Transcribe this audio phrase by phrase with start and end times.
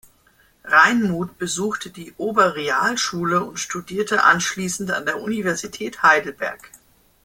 [0.63, 6.71] Reinmuth besuchte die Oberrealschule und studierte anschließend an der Universität Heidelberg.